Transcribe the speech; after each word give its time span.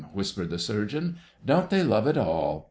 whispered 0.15 0.49
the 0.49 0.57
Surgeon. 0.57 1.17
"Don't 1.45 1.69
they 1.69 1.83
love 1.83 2.07
it 2.07 2.17
all! 2.17 2.59